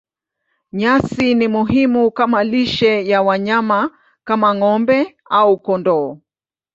Nyasi 0.73 1.35
ni 1.35 1.47
muhimu 1.47 2.11
kama 2.11 2.43
lishe 2.43 2.93
ya 3.09 3.19
wanyama 3.27 3.79
kama 4.27 4.49
ng'ombe 4.55 4.97
au 5.37 5.53
kondoo. 5.65 6.07